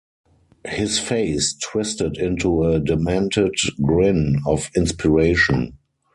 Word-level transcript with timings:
His 0.65 0.97
face 0.97 1.53
twisted 1.61 2.17
into 2.17 2.63
a 2.63 2.79
demented 2.79 3.53
grin 3.83 4.41
of 4.47 4.71
inspiration. 4.75 5.77